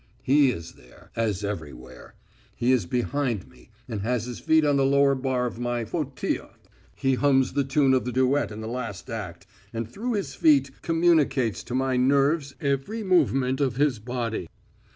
He 0.23 0.49
is 0.49 0.71
there, 0.71 1.11
as 1.15 1.43
everywhere. 1.43 2.15
He 2.55 2.71
is 2.71 2.87
behind 2.87 3.47
me, 3.47 3.69
and 3.87 4.01
has 4.01 4.25
his 4.25 4.39
feet 4.39 4.65
on 4.65 4.77
the 4.77 4.83
lower 4.83 5.13
bar 5.13 5.45
of 5.45 5.59
my 5.59 5.85
fauteuil. 5.85 6.49
He 6.95 7.13
hums 7.13 7.53
the 7.53 7.63
tune 7.63 7.93
of 7.93 8.05
the 8.05 8.11
duet 8.11 8.49
in 8.49 8.61
the 8.61 8.67
last 8.67 9.11
act, 9.11 9.45
and 9.71 9.87
through 9.87 10.13
his 10.13 10.33
feet 10.33 10.71
communicates 10.81 11.63
to 11.65 11.75
my 11.75 11.97
nerves 11.97 12.55
every 12.59 13.03
movement 13.03 13.61
of 13.61 13.75
his 13.75 13.99
body. 13.99 14.47